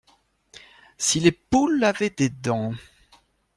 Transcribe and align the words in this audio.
Si 0.97 1.19
les 1.19 1.31
poules 1.31 1.83
avaient 1.83 2.09
des 2.09 2.29
dents. 2.29 2.73